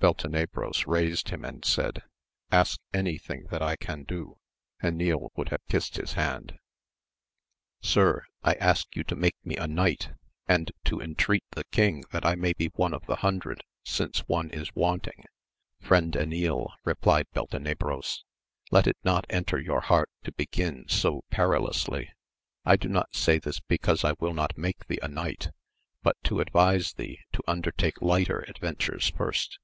Beltenebros 0.00 0.86
raised 0.86 1.30
him 1.30 1.44
and 1.44 1.64
said, 1.64 2.04
Ask 2.52 2.78
anything 2.94 3.46
that 3.50 3.62
I 3.62 3.74
can 3.74 4.04
do. 4.04 4.38
Enil 4.80 5.30
would 5.34 5.48
have 5.48 5.66
kissed 5.68 5.96
his 5.96 6.12
hand; 6.12 6.60
Sir, 7.80 8.24
I 8.44 8.54
ask 8.54 8.94
you 8.94 9.02
to 9.02 9.16
make 9.16 9.34
me 9.42 9.56
a 9.56 9.66
knight, 9.66 10.10
and 10.46 10.70
to 10.84 11.00
entreat 11.00 11.42
the 11.50 11.64
king 11.72 12.04
that 12.12 12.24
I 12.24 12.36
may 12.36 12.52
be 12.52 12.68
one 12.76 12.94
of 12.94 13.06
the 13.06 13.16
hundred 13.16 13.64
since 13.84 14.20
one 14.28 14.50
is 14.50 14.72
wanting. 14.76 15.24
Friend 15.80 16.12
Enil, 16.14 16.68
replied 16.84 17.26
Beltenebros, 17.34 18.22
let 18.70 18.86
it 18.86 18.98
not 19.02 19.26
enter 19.28 19.58
your 19.58 19.80
heart 19.80 20.10
to 20.22 20.30
begin 20.30 20.84
so 20.88 21.24
perilously. 21.28 22.08
I 22.64 22.76
do 22.76 22.88
not 22.88 23.16
say 23.16 23.40
this 23.40 23.58
because 23.58 24.04
I 24.04 24.14
will 24.20 24.32
not 24.32 24.56
make 24.56 24.86
thee 24.86 25.00
a 25.02 25.08
knight, 25.08 25.50
but 26.04 26.16
to 26.22 26.38
advise 26.38 26.92
thee 26.92 27.18
to 27.32 27.42
undertake 27.48 28.00
lighter 28.00 28.44
adventures 28.46 29.10
first. 29.10 29.58